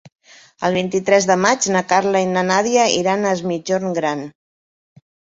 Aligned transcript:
El 0.67 0.75
vint-i-tres 0.75 1.25
de 1.31 1.35
maig 1.41 1.67
na 1.75 1.83
Carla 1.91 2.21
i 2.25 2.29
na 2.29 2.43
Nàdia 2.47 2.85
iran 2.93 3.27
a 3.27 3.33
Es 3.37 3.43
Migjorn 3.51 3.93
Gran. 3.99 4.23